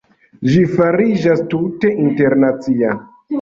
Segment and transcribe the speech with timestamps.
[0.53, 2.97] Ĝi fariĝas tute internacia.